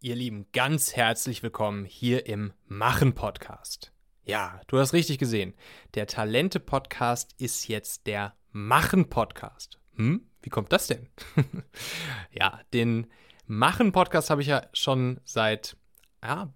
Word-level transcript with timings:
Ihr 0.00 0.14
Lieben, 0.14 0.46
ganz 0.52 0.94
herzlich 0.94 1.42
willkommen 1.42 1.84
hier 1.84 2.26
im 2.26 2.52
Machen 2.68 3.16
Podcast. 3.16 3.90
Ja, 4.22 4.60
du 4.68 4.78
hast 4.78 4.92
richtig 4.92 5.18
gesehen. 5.18 5.54
Der 5.94 6.06
Talente 6.06 6.60
Podcast 6.60 7.34
ist 7.38 7.66
jetzt 7.66 8.06
der 8.06 8.36
Machen 8.52 9.08
Podcast. 9.08 9.80
Hm? 9.96 10.24
Wie 10.40 10.50
kommt 10.50 10.72
das 10.72 10.86
denn? 10.86 11.08
ja, 12.30 12.60
den 12.72 13.08
Machen 13.48 13.90
Podcast 13.90 14.30
habe 14.30 14.40
ich 14.40 14.46
ja 14.46 14.68
schon 14.72 15.20
seit 15.24 15.76
ja, 16.22 16.52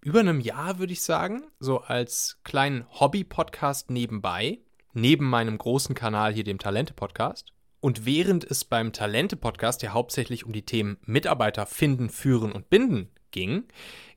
über 0.00 0.18
einem 0.18 0.40
Jahr, 0.40 0.80
würde 0.80 0.92
ich 0.92 1.02
sagen, 1.02 1.44
so 1.60 1.82
als 1.82 2.40
kleinen 2.42 2.84
Hobby-Podcast 2.98 3.90
nebenbei, 3.90 4.58
neben 4.92 5.30
meinem 5.30 5.56
großen 5.56 5.94
Kanal 5.94 6.34
hier, 6.34 6.42
dem 6.42 6.58
Talente 6.58 6.94
Podcast. 6.94 7.52
Und 7.82 8.06
während 8.06 8.48
es 8.48 8.64
beim 8.64 8.92
Talente-Podcast 8.92 9.82
ja 9.82 9.92
hauptsächlich 9.92 10.46
um 10.46 10.52
die 10.52 10.64
Themen 10.64 10.98
Mitarbeiter 11.04 11.66
finden, 11.66 12.10
führen 12.10 12.52
und 12.52 12.70
binden 12.70 13.08
ging, 13.32 13.64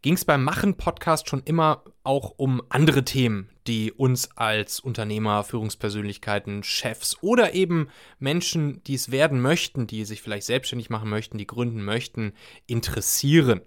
ging 0.03 0.13
es 0.13 0.23
beim 0.23 0.43
Machen-Podcast 0.43 1.27
schon 1.27 1.41
immer 1.45 1.83
auch 2.03 2.35
um 2.37 2.61
andere 2.69 3.03
Themen, 3.03 3.49
die 3.65 3.91
uns 3.91 4.29
als 4.37 4.79
Unternehmer, 4.79 5.43
Führungspersönlichkeiten, 5.43 6.61
Chefs 6.61 7.17
oder 7.21 7.55
eben 7.55 7.89
Menschen, 8.19 8.83
die 8.83 8.93
es 8.93 9.09
werden 9.09 9.41
möchten, 9.41 9.87
die 9.87 10.05
sich 10.05 10.21
vielleicht 10.21 10.45
selbstständig 10.45 10.91
machen 10.91 11.09
möchten, 11.09 11.39
die 11.39 11.47
gründen 11.47 11.83
möchten, 11.83 12.33
interessieren. 12.67 13.61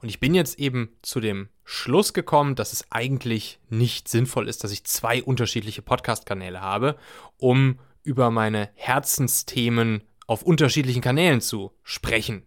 Und 0.00 0.08
ich 0.08 0.18
bin 0.18 0.34
jetzt 0.34 0.58
eben 0.58 0.88
zu 1.02 1.20
dem 1.20 1.50
Schluss 1.62 2.14
gekommen, 2.14 2.56
dass 2.56 2.72
es 2.72 2.90
eigentlich 2.90 3.60
nicht 3.68 4.08
sinnvoll 4.08 4.48
ist, 4.48 4.64
dass 4.64 4.72
ich 4.72 4.82
zwei 4.82 5.22
unterschiedliche 5.22 5.82
Podcast-Kanäle 5.82 6.60
habe, 6.60 6.96
um 7.38 7.78
über 8.06 8.30
meine 8.30 8.70
Herzensthemen 8.74 10.02
auf 10.26 10.42
unterschiedlichen 10.42 11.02
Kanälen 11.02 11.40
zu 11.40 11.72
sprechen 11.82 12.44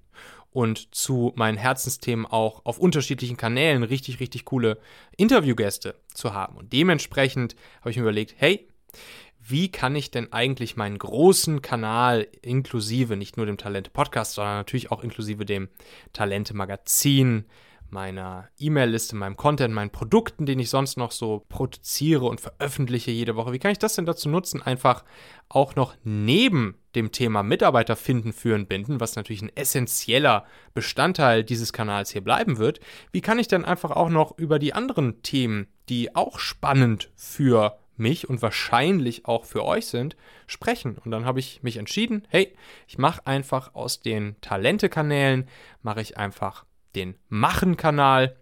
und 0.51 0.95
zu 0.95 1.33
meinen 1.35 1.57
Herzensthemen 1.57 2.25
auch 2.25 2.65
auf 2.65 2.79
unterschiedlichen 2.79 3.37
Kanälen 3.37 3.83
richtig, 3.83 4.19
richtig 4.19 4.45
coole 4.45 4.79
Interviewgäste 5.17 5.95
zu 6.13 6.33
haben. 6.33 6.57
Und 6.57 6.73
dementsprechend 6.73 7.55
habe 7.81 7.91
ich 7.91 7.97
mir 7.97 8.03
überlegt, 8.03 8.35
hey, 8.37 8.67
wie 9.41 9.71
kann 9.71 9.95
ich 9.95 10.11
denn 10.11 10.31
eigentlich 10.33 10.75
meinen 10.75 10.97
großen 10.97 11.61
Kanal 11.61 12.27
inklusive 12.41 13.17
nicht 13.17 13.37
nur 13.37 13.45
dem 13.45 13.57
Talente 13.57 13.89
Podcast, 13.89 14.33
sondern 14.33 14.57
natürlich 14.57 14.91
auch 14.91 15.03
inklusive 15.03 15.45
dem 15.45 15.69
Talente 16.13 16.55
Magazin, 16.55 17.45
meiner 17.91 18.49
E-Mail-Liste, 18.57 19.15
meinem 19.15 19.37
Content, 19.37 19.73
meinen 19.73 19.91
Produkten, 19.91 20.45
den 20.45 20.59
ich 20.59 20.69
sonst 20.69 20.97
noch 20.97 21.11
so 21.11 21.45
produziere 21.49 22.25
und 22.25 22.41
veröffentliche 22.41 23.11
jede 23.11 23.35
Woche. 23.35 23.51
Wie 23.53 23.59
kann 23.59 23.71
ich 23.71 23.79
das 23.79 23.95
denn 23.95 24.05
dazu 24.05 24.29
nutzen, 24.29 24.61
einfach 24.61 25.03
auch 25.49 25.75
noch 25.75 25.95
neben 26.03 26.75
dem 26.95 27.11
Thema 27.11 27.43
Mitarbeiter 27.43 27.95
finden, 27.95 28.33
führen, 28.33 28.67
binden, 28.67 28.99
was 28.99 29.15
natürlich 29.15 29.41
ein 29.41 29.55
essentieller 29.55 30.45
Bestandteil 30.73 31.43
dieses 31.43 31.73
Kanals 31.73 32.11
hier 32.11 32.23
bleiben 32.23 32.57
wird. 32.57 32.79
Wie 33.11 33.21
kann 33.21 33.39
ich 33.39 33.47
denn 33.47 33.65
einfach 33.65 33.91
auch 33.91 34.09
noch 34.09 34.37
über 34.37 34.59
die 34.59 34.73
anderen 34.73 35.21
Themen, 35.21 35.67
die 35.89 36.15
auch 36.15 36.39
spannend 36.39 37.11
für 37.15 37.79
mich 37.99 38.29
und 38.29 38.41
wahrscheinlich 38.41 39.25
auch 39.25 39.45
für 39.45 39.63
euch 39.65 39.87
sind, 39.87 40.15
sprechen. 40.47 40.97
Und 41.03 41.11
dann 41.11 41.25
habe 41.25 41.39
ich 41.39 41.61
mich 41.61 41.77
entschieden, 41.77 42.25
hey, 42.29 42.55
ich 42.87 42.97
mache 42.97 43.27
einfach 43.27 43.75
aus 43.75 43.99
den 43.99 44.39
Talente-Kanälen, 44.41 45.47
mache 45.83 46.01
ich 46.01 46.17
einfach 46.17 46.65
den 46.95 47.15
Machen-Kanal. 47.29 48.35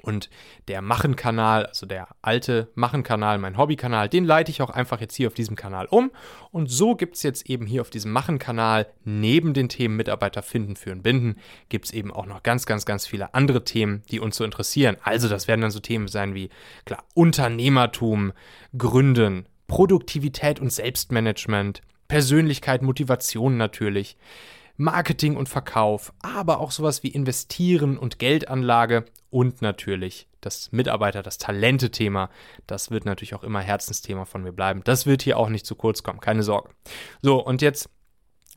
Und 0.00 0.30
der 0.68 0.80
Machen-Kanal, 0.80 1.66
also 1.66 1.84
der 1.84 2.08
alte 2.22 2.70
Machen-Kanal, 2.74 3.38
mein 3.38 3.58
Hobby-Kanal, 3.58 4.08
den 4.08 4.24
leite 4.24 4.50
ich 4.50 4.62
auch 4.62 4.70
einfach 4.70 5.00
jetzt 5.00 5.16
hier 5.16 5.26
auf 5.26 5.34
diesem 5.34 5.56
Kanal 5.56 5.86
um. 5.86 6.12
Und 6.50 6.70
so 6.70 6.94
gibt 6.94 7.16
es 7.16 7.22
jetzt 7.24 7.50
eben 7.50 7.66
hier 7.66 7.82
auf 7.82 7.90
diesem 7.90 8.12
Machen-Kanal 8.12 8.86
neben 9.04 9.54
den 9.54 9.68
Themen 9.68 9.96
Mitarbeiter 9.96 10.42
finden, 10.42 10.76
führen, 10.76 11.02
binden, 11.02 11.36
gibt 11.68 11.86
es 11.86 11.92
eben 11.92 12.12
auch 12.12 12.26
noch 12.26 12.42
ganz, 12.42 12.64
ganz, 12.64 12.86
ganz 12.86 13.06
viele 13.06 13.34
andere 13.34 13.64
Themen, 13.64 14.02
die 14.10 14.20
uns 14.20 14.36
so 14.36 14.44
interessieren. 14.44 14.96
Also 15.02 15.28
das 15.28 15.48
werden 15.48 15.62
dann 15.62 15.72
so 15.72 15.80
Themen 15.80 16.08
sein 16.08 16.34
wie, 16.34 16.48
klar, 16.84 17.04
Unternehmertum, 17.14 18.32
Gründen, 18.78 19.46
Produktivität 19.66 20.60
und 20.60 20.72
Selbstmanagement, 20.72 21.82
Persönlichkeit, 22.06 22.82
Motivation 22.82 23.58
natürlich. 23.58 24.16
Marketing 24.78 25.36
und 25.36 25.48
Verkauf, 25.48 26.12
aber 26.22 26.60
auch 26.60 26.70
sowas 26.70 27.02
wie 27.02 27.08
Investieren 27.08 27.98
und 27.98 28.18
Geldanlage 28.18 29.04
und 29.28 29.60
natürlich 29.60 30.28
das 30.40 30.70
Mitarbeiter, 30.70 31.22
das 31.22 31.36
Talente-Thema. 31.36 32.30
Das 32.68 32.90
wird 32.90 33.04
natürlich 33.04 33.34
auch 33.34 33.42
immer 33.42 33.60
Herzensthema 33.60 34.24
von 34.24 34.44
mir 34.44 34.52
bleiben. 34.52 34.82
Das 34.84 35.04
wird 35.04 35.22
hier 35.22 35.36
auch 35.36 35.48
nicht 35.48 35.66
zu 35.66 35.74
kurz 35.74 36.04
kommen, 36.04 36.20
keine 36.20 36.44
Sorge. 36.44 36.70
So, 37.20 37.44
und 37.44 37.60
jetzt 37.60 37.90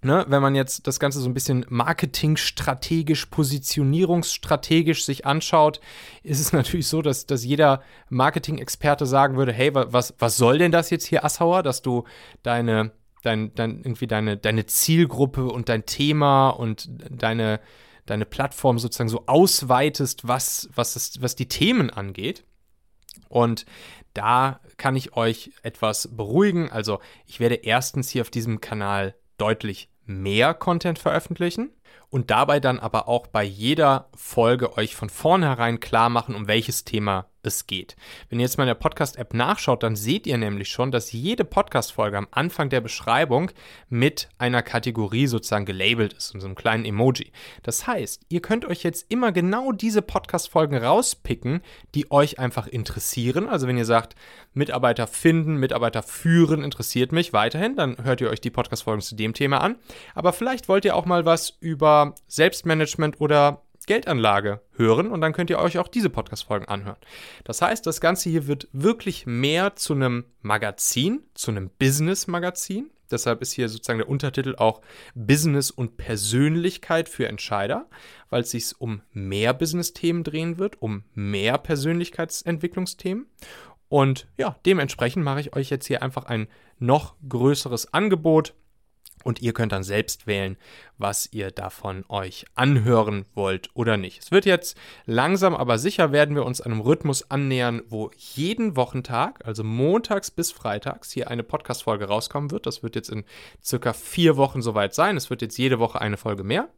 Ne, 0.04 0.26
wenn 0.28 0.42
man 0.42 0.56
jetzt 0.56 0.88
das 0.88 1.00
Ganze 1.00 1.20
so 1.20 1.30
ein 1.30 1.36
bisschen 1.36 1.64
marketingstrategisch, 1.70 3.28
positionierungsstrategisch 3.28 5.06
sich 5.06 5.28
anschaut, 5.28 5.80
ist 6.24 6.40
es 6.40 6.54
natürlich 6.54 6.88
so, 6.88 7.04
dass, 7.04 7.28
dass 7.28 7.46
jeder 7.46 7.84
Marketing-Experte 8.10 9.06
sagen 9.06 9.38
würde, 9.38 9.54
hey, 9.54 9.76
was, 9.76 10.16
was 10.18 10.38
soll 10.38 10.58
denn 10.58 10.72
das 10.72 10.90
jetzt 10.90 11.06
hier, 11.06 11.24
Assauer, 11.24 11.62
dass 11.62 11.84
du 11.84 12.06
deine 12.42 12.94
dein, 13.22 13.54
dein, 13.56 13.80
irgendwie 13.80 14.08
deine, 14.08 14.38
deine 14.38 14.66
Zielgruppe 14.66 15.46
und 15.46 15.70
dein 15.70 15.86
Thema 15.86 16.50
und 16.50 16.90
deine, 17.10 17.60
deine 18.06 18.26
Plattform 18.26 18.80
sozusagen 18.80 19.10
so 19.10 19.24
ausweitest, 19.28 20.28
was, 20.28 20.70
was, 20.74 20.94
das, 20.94 21.22
was 21.22 21.36
die 21.36 21.48
Themen 21.48 21.90
angeht. 21.90 22.44
Und 23.30 23.66
da 24.14 24.60
kann 24.78 24.96
ich 24.96 25.16
euch 25.16 25.52
etwas 25.64 26.10
beruhigen. 26.16 26.70
Also 26.70 27.00
ich 27.26 27.40
werde 27.40 27.56
erstens 27.56 28.10
hier 28.10 28.22
auf 28.22 28.30
diesem 28.30 28.62
Kanal 28.62 29.16
deutlich 29.38 29.90
mehr 30.06 30.54
Content 30.54 31.00
veröffentlichen 31.00 31.70
und 32.10 32.30
dabei 32.30 32.60
dann 32.60 32.80
aber 32.80 33.08
auch 33.08 33.28
bei 33.28 33.44
jeder 33.44 34.10
Folge 34.16 34.78
euch 34.78 34.96
von 34.96 35.10
vornherein 35.10 35.80
klar 35.80 36.10
machen, 36.10 36.36
um 36.36 36.48
welches 36.48 36.84
Thema 36.84 37.26
es 37.44 37.68
geht. 37.68 37.96
Wenn 38.30 38.40
ihr 38.40 38.46
jetzt 38.46 38.58
mal 38.58 38.66
in 38.66 38.68
der 38.68 38.76
Podcast-App 38.76 39.34
nachschaut, 39.34 39.84
dann 39.84 39.96
seht 39.96 40.28
ihr 40.28 40.38
nämlich 40.38 40.70
schon, 40.70 40.92
dass 40.92 41.12
jede 41.12 41.44
Podcast-Folge 41.44 42.18
am 42.18 42.28
Anfang 42.32 42.70
der 42.70 42.82
Beschreibung 42.82 43.52
mit 43.90 44.30
einer 44.38 44.62
Kategorie 44.62 45.28
sozusagen 45.28 45.66
gelabelt 45.66 46.14
ist, 46.14 46.34
und 46.34 46.42
so 46.42 46.48
einem 46.48 46.56
kleinen 46.56 46.86
Emoji. 46.86 47.32
Das 47.64 47.88
heißt, 47.88 48.26
ihr 48.30 48.42
könnt 48.42 48.66
euch 48.66 48.84
jetzt 48.84 49.08
immer 49.10 49.32
genau 49.32 49.72
diese 49.72 50.02
Podcast-Folgen 50.02 50.78
rauspicken, 50.78 51.62
die 51.96 52.12
euch 52.12 52.38
einfach 52.38 52.68
interessieren. 52.68 53.50
Also 53.50 53.68
wenn 53.68 53.78
ihr 53.78 53.86
sagt, 53.86 54.16
Mitarbeiter 54.54 55.08
finden, 55.08 55.56
Mitarbeiter 55.56 56.04
führen 56.04 56.64
interessiert 56.64 57.12
mich 57.12 57.34
weiterhin, 57.34 57.76
dann 57.76 58.04
hört 58.04 58.22
ihr 58.22 58.30
euch 58.30 58.42
die 58.42 58.52
Podcast-Folgen 58.52 59.02
zu 59.02 59.16
dem 59.16 59.34
Thema 59.34 59.62
an. 59.62 59.78
Aber 60.14 60.34
vielleicht 60.34 60.70
wollt 60.70 60.86
ihr 60.86 60.96
auch 60.96 61.06
mal 61.06 61.26
was 61.26 61.58
über 61.60 61.81
Selbstmanagement 62.28 63.20
oder 63.20 63.64
Geldanlage 63.88 64.62
hören 64.74 65.08
und 65.08 65.22
dann 65.22 65.34
könnt 65.34 65.50
ihr 65.50 65.60
euch 65.60 65.78
auch 65.78 65.88
diese 65.88 66.10
Podcast-Folgen 66.10 66.68
anhören. 66.68 66.98
Das 67.44 67.62
heißt, 67.62 67.86
das 67.86 68.00
Ganze 68.00 68.30
hier 68.30 68.48
wird 68.48 68.68
wirklich 68.72 69.26
mehr 69.26 69.76
zu 69.76 69.94
einem 69.94 70.26
Magazin, 70.42 71.24
zu 71.34 71.52
einem 71.52 71.70
Business-Magazin. 71.80 72.92
Deshalb 73.10 73.42
ist 73.42 73.52
hier 73.52 73.68
sozusagen 73.68 74.00
der 74.00 74.08
Untertitel 74.08 74.56
auch 74.56 74.82
Business 75.16 75.72
und 75.72 75.98
Persönlichkeit 75.98 77.10
für 77.10 77.28
Entscheider, 77.28 77.88
weil 78.30 78.44
es 78.44 78.52
sich 78.52 78.80
um 78.80 79.02
mehr 79.12 79.54
Business-Themen 79.54 80.24
drehen 80.24 80.58
wird, 80.58 80.82
um 80.82 81.04
mehr 81.14 81.58
Persönlichkeitsentwicklungsthemen. 81.58 83.26
Und 83.90 84.28
ja, 84.38 84.56
dementsprechend 84.66 85.26
mache 85.26 85.42
ich 85.42 85.54
euch 85.54 85.70
jetzt 85.70 85.88
hier 85.88 86.02
einfach 86.02 86.24
ein 86.26 86.48
noch 86.80 87.16
größeres 87.28 87.94
Angebot 87.94 88.54
und 89.24 89.42
ihr 89.42 89.54
könnt 89.54 89.72
dann 89.72 89.84
selbst 89.84 90.28
wählen, 90.28 90.58
was 90.98 91.28
ihr 91.32 91.52
davon 91.52 92.06
euch 92.10 92.46
anhören 92.56 93.26
wollt 93.34 93.70
oder 93.74 93.98
nicht. 93.98 94.22
Es 94.22 94.32
wird 94.32 94.46
jetzt 94.46 94.78
langsam, 95.06 95.56
aber 95.56 95.78
sicher 95.78 96.12
werden 96.12 96.36
wir 96.36 96.46
uns 96.46 96.62
einem 96.62 96.80
Rhythmus 96.80 97.30
annähern, 97.32 97.82
wo 97.88 98.12
jeden 98.18 98.76
Wochentag, 98.76 99.46
also 99.46 99.64
montags 99.64 100.32
bis 100.32 100.52
freitags, 100.52 101.12
hier 101.12 101.30
eine 101.30 101.44
Podcast-Folge 101.44 102.06
rauskommen 102.06 102.52
wird. 102.52 102.66
Das 102.66 102.84
wird 102.84 102.96
jetzt 102.96 103.10
in 103.10 103.24
circa 103.64 103.94
vier 103.94 104.38
Wochen 104.38 104.62
soweit 104.62 104.94
sein. 104.94 105.18
Es 105.18 105.30
wird 105.30 105.42
jetzt 105.42 105.58
jede 105.58 105.80
Woche 105.80 106.00
eine 106.00 106.18
Folge 106.18 106.44
mehr. 106.44 106.70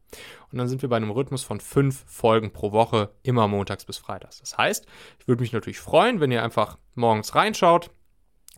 Und 0.52 0.58
dann 0.58 0.68
sind 0.68 0.82
wir 0.82 0.90
bei 0.90 0.98
einem 0.98 1.12
Rhythmus 1.12 1.44
von 1.44 1.60
fünf 1.60 2.04
Folgen 2.08 2.52
pro 2.52 2.72
Woche, 2.72 3.10
immer 3.24 3.48
montags 3.48 3.86
bis 3.86 3.98
freitags. 3.98 4.40
Das 4.40 4.58
heißt, 4.58 4.86
ich 5.20 5.28
würde 5.28 5.42
mich 5.42 5.52
natürlich 5.52 5.80
freuen, 5.80 6.20
wenn 6.20 6.32
ihr 6.32 6.44
einfach 6.44 6.78
morgens 6.96 7.36
reinschaut, 7.36 7.90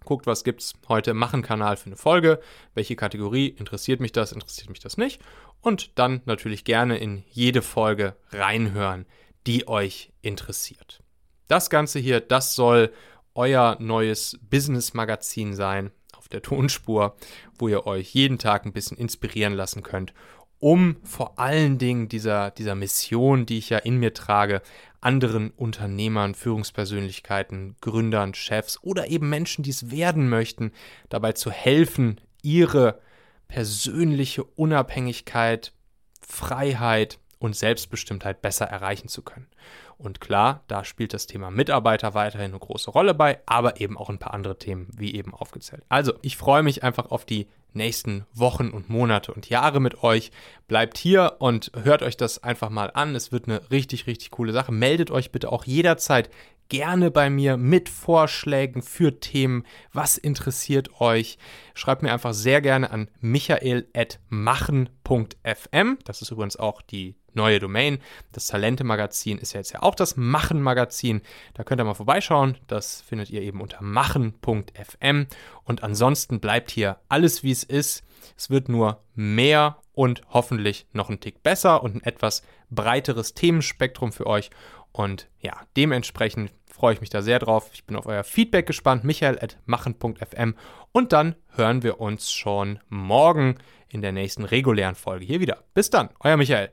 guckt, 0.05 0.27
was 0.27 0.43
gibt 0.43 0.61
es 0.61 0.73
heute 0.87 1.11
im 1.11 1.17
Machen-Kanal 1.17 1.77
für 1.77 1.87
eine 1.87 1.97
Folge, 1.97 2.39
welche 2.73 2.95
Kategorie 2.95 3.47
interessiert 3.47 3.99
mich 3.99 4.11
das, 4.11 4.31
interessiert 4.31 4.69
mich 4.69 4.79
das 4.79 4.97
nicht 4.97 5.21
und 5.61 5.97
dann 5.97 6.21
natürlich 6.25 6.63
gerne 6.63 6.97
in 6.97 7.23
jede 7.29 7.61
Folge 7.61 8.15
reinhören, 8.31 9.05
die 9.47 9.67
euch 9.67 10.11
interessiert. 10.21 11.01
Das 11.47 11.69
Ganze 11.69 11.99
hier, 11.99 12.21
das 12.21 12.55
soll 12.55 12.91
euer 13.33 13.77
neues 13.79 14.39
Business-Magazin 14.49 15.53
sein 15.53 15.91
auf 16.17 16.29
der 16.29 16.41
Tonspur, 16.41 17.15
wo 17.59 17.67
ihr 17.67 17.85
euch 17.85 18.13
jeden 18.13 18.39
Tag 18.39 18.65
ein 18.65 18.73
bisschen 18.73 18.97
inspirieren 18.97 19.53
lassen 19.53 19.83
könnt, 19.83 20.13
um 20.59 20.97
vor 21.03 21.37
allen 21.39 21.77
Dingen 21.77 22.09
dieser, 22.09 22.51
dieser 22.51 22.75
Mission, 22.75 23.45
die 23.45 23.57
ich 23.57 23.69
ja 23.69 23.77
in 23.77 23.97
mir 23.97 24.13
trage, 24.13 24.61
anderen 25.01 25.51
Unternehmern, 25.51 26.33
Führungspersönlichkeiten, 26.33 27.75
Gründern, 27.81 28.33
Chefs 28.33 28.81
oder 28.81 29.07
eben 29.07 29.29
Menschen, 29.29 29.63
die 29.63 29.69
es 29.69 29.91
werden 29.91 30.29
möchten, 30.29 30.71
dabei 31.09 31.33
zu 31.33 31.51
helfen, 31.51 32.19
ihre 32.41 32.99
persönliche 33.47 34.43
Unabhängigkeit, 34.43 35.73
Freiheit 36.27 37.19
und 37.37 37.55
Selbstbestimmtheit 37.55 38.41
besser 38.41 38.65
erreichen 38.65 39.07
zu 39.07 39.21
können. 39.21 39.47
Und 39.97 40.19
klar, 40.19 40.63
da 40.67 40.83
spielt 40.83 41.13
das 41.13 41.27
Thema 41.27 41.51
Mitarbeiter 41.51 42.13
weiterhin 42.13 42.51
eine 42.51 42.59
große 42.59 42.91
Rolle 42.91 43.13
bei, 43.13 43.39
aber 43.45 43.79
eben 43.79 43.97
auch 43.97 44.09
ein 44.09 44.19
paar 44.19 44.33
andere 44.33 44.57
Themen, 44.57 44.89
wie 44.91 45.15
eben 45.15 45.33
aufgezählt. 45.33 45.83
Also, 45.87 46.13
ich 46.21 46.35
freue 46.35 46.63
mich 46.63 46.83
einfach 46.83 47.11
auf 47.11 47.25
die 47.25 47.47
nächsten 47.75 48.25
Wochen 48.33 48.69
und 48.69 48.89
Monate 48.89 49.33
und 49.33 49.49
Jahre 49.49 49.79
mit 49.79 50.03
euch. 50.03 50.31
Bleibt 50.67 50.97
hier 50.97 51.35
und 51.39 51.71
hört 51.83 52.01
euch 52.01 52.17
das 52.17 52.43
einfach 52.43 52.69
mal 52.69 52.91
an. 52.93 53.15
Es 53.15 53.31
wird 53.31 53.47
eine 53.47 53.69
richtig, 53.71 54.07
richtig 54.07 54.31
coole 54.31 54.53
Sache. 54.53 54.71
Meldet 54.71 55.11
euch 55.11 55.31
bitte 55.31 55.51
auch 55.51 55.65
jederzeit 55.65 56.29
gerne 56.69 57.11
bei 57.11 57.29
mir 57.29 57.57
mit 57.57 57.89
Vorschlägen 57.89 58.81
für 58.81 59.19
Themen. 59.19 59.65
Was 59.93 60.17
interessiert 60.17 60.99
euch? 60.99 61.37
Schreibt 61.73 62.01
mir 62.03 62.13
einfach 62.13 62.33
sehr 62.33 62.61
gerne 62.61 62.91
an 62.91 63.09
michael.machen.fm. 63.21 65.97
Das 66.03 66.21
ist 66.21 66.31
übrigens 66.31 66.57
auch 66.57 66.81
die 66.81 67.15
neue 67.35 67.59
Domain. 67.59 67.99
Das 68.31 68.47
Talente-Magazin 68.47 69.37
ist 69.37 69.53
ja 69.53 69.59
jetzt 69.59 69.73
ja 69.73 69.83
auch 69.83 69.95
das 69.95 70.17
Machen-Magazin. 70.17 71.21
Da 71.53 71.63
könnt 71.63 71.81
ihr 71.81 71.85
mal 71.85 71.93
vorbeischauen. 71.93 72.57
Das 72.67 73.01
findet 73.01 73.29
ihr 73.29 73.41
eben 73.41 73.61
unter 73.61 73.81
machen.fm. 73.81 75.27
Und 75.63 75.83
ansonsten 75.83 76.39
bleibt 76.39 76.71
hier 76.71 76.97
alles, 77.09 77.43
wie 77.43 77.51
es 77.51 77.63
ist. 77.63 78.03
Es 78.37 78.49
wird 78.49 78.69
nur 78.69 79.01
mehr 79.13 79.77
und 79.93 80.23
hoffentlich 80.29 80.87
noch 80.93 81.09
ein 81.09 81.19
Tick 81.19 81.43
besser 81.43 81.83
und 81.83 81.95
ein 81.95 82.03
etwas 82.03 82.43
breiteres 82.69 83.33
Themenspektrum 83.33 84.11
für 84.11 84.27
euch. 84.27 84.49
Und 84.95 85.27
ja, 85.41 85.59
dementsprechend 85.75 86.53
freue 86.71 86.93
ich 86.93 87.01
mich 87.01 87.09
da 87.09 87.21
sehr 87.21 87.39
drauf. 87.39 87.69
Ich 87.73 87.83
bin 87.83 87.97
auf 87.97 88.05
euer 88.05 88.23
Feedback 88.23 88.65
gespannt. 88.65 89.03
Michael 89.03 89.37
at 89.41 89.57
machen.fm. 89.65 90.55
Und 90.93 91.11
dann 91.11 91.35
hören 91.49 91.83
wir 91.83 91.99
uns 91.99 92.31
schon 92.31 92.79
morgen 92.87 93.57
in 93.89 94.01
der 94.01 94.13
nächsten 94.13 94.45
regulären 94.45 94.95
Folge 94.95 95.25
hier 95.25 95.41
wieder. 95.41 95.65
Bis 95.73 95.89
dann, 95.89 96.11
euer 96.21 96.37
Michael. 96.37 96.71